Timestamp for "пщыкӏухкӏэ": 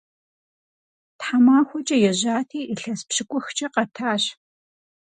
3.07-3.67